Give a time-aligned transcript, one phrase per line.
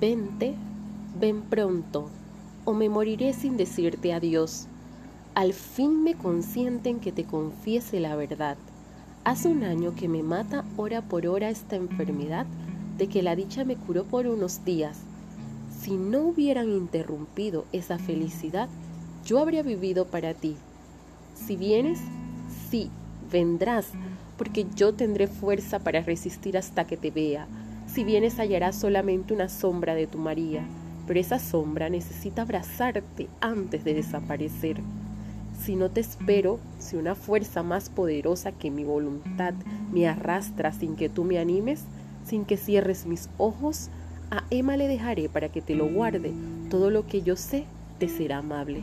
[0.00, 0.54] Vente,
[1.20, 2.10] ven pronto,
[2.64, 4.66] o me moriré sin decirte adiós.
[5.36, 8.56] Al fin me consienten que te confiese la verdad.
[9.22, 12.44] Hace un año que me mata hora por hora esta enfermedad
[12.98, 14.98] de que la dicha me curó por unos días.
[15.80, 18.68] Si no hubieran interrumpido esa felicidad,
[19.24, 20.56] yo habría vivido para ti.
[21.36, 22.00] Si vienes,
[22.68, 22.90] sí,
[23.30, 23.86] vendrás,
[24.36, 27.46] porque yo tendré fuerza para resistir hasta que te vea
[27.86, 30.64] si vienes hallarás solamente una sombra de tu María,
[31.06, 34.76] pero esa sombra necesita abrazarte antes de desaparecer.
[35.62, 39.54] Si no te espero, si una fuerza más poderosa que mi voluntad
[39.92, 41.84] me arrastra sin que tú me animes,
[42.26, 43.88] sin que cierres mis ojos,
[44.30, 46.32] a Emma le dejaré para que te lo guarde.
[46.70, 47.64] Todo lo que yo sé
[47.98, 48.82] te será amable.